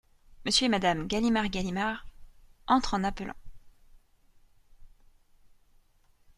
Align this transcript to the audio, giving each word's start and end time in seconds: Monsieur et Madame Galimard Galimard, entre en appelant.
Monsieur 0.45 0.65
et 0.65 0.69
Madame 0.69 1.05
Galimard 1.05 1.49
Galimard, 1.49 2.07
entre 2.65 2.95
en 2.95 3.03
appelant. 3.03 3.35